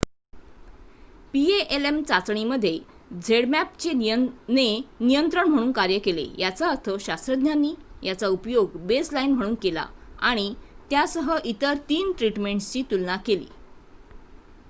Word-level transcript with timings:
palm 1.33 2.01
चाचणीमध्ये 2.03 2.71
zmapp 3.21 3.85
ने 4.49 4.65
नियंत्रण 4.99 5.49
म्हणून 5.49 5.71
कार्य 5.71 5.99
केले 5.99 6.25
याचा 6.37 6.69
अर्थ 6.69 6.89
शास्त्रज्ञांनी 6.99 7.73
याचा 8.03 8.27
उपयोग 8.29 8.77
बेसलाइन 8.87 9.33
म्हणून 9.33 9.55
केला 9.61 9.85
आणि 10.23 10.53
त्यासह 10.91 11.35
इतर 11.45 11.73
3 11.91 12.11
ट्रीटमेंट्सची 12.17 12.81
तुलना 12.91 13.17
केली 13.17 13.45